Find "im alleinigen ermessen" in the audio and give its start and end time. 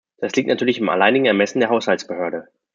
0.79-1.59